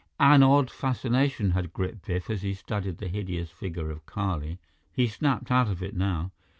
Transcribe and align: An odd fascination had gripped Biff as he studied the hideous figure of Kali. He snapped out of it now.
An 0.19 0.41
odd 0.41 0.71
fascination 0.71 1.51
had 1.51 1.73
gripped 1.73 2.07
Biff 2.07 2.31
as 2.31 2.41
he 2.41 2.55
studied 2.55 2.97
the 2.97 3.07
hideous 3.07 3.51
figure 3.51 3.91
of 3.91 4.07
Kali. 4.07 4.57
He 4.91 5.05
snapped 5.05 5.51
out 5.51 5.69
of 5.69 5.83
it 5.83 5.95
now. 5.95 6.31